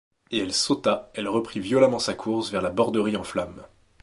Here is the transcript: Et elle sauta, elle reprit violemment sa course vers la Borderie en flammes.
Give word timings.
Et 0.31 0.39
elle 0.39 0.51
sauta, 0.51 1.11
elle 1.13 1.27
reprit 1.27 1.59
violemment 1.59 1.99
sa 1.99 2.15
course 2.15 2.49
vers 2.49 2.63
la 2.63 2.71
Borderie 2.71 3.17
en 3.17 3.23
flammes. 3.23 3.61